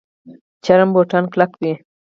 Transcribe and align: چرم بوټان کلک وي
چرم 0.65 0.89
بوټان 0.93 1.23
کلک 1.33 1.51
وي 1.61 1.73